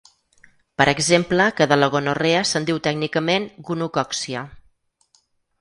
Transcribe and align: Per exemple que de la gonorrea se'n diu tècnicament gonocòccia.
Per 0.81 0.87
exemple 0.93 1.45
que 1.59 1.67
de 1.73 1.77
la 1.83 1.89
gonorrea 1.97 2.41
se'n 2.53 2.67
diu 2.71 2.81
tècnicament 2.89 3.47
gonocòccia. 3.71 4.43